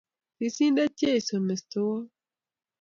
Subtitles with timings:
[0.37, 2.09] Tisiindet Jesu, Mestowot,